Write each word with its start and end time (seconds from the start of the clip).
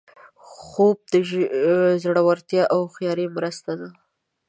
خوب 0.65 0.97
د 1.13 1.13
زړورتیا 2.03 2.63
او 2.73 2.79
هوښیارۍ 2.85 3.27
مرسته 3.37 3.71
ده 3.79 3.87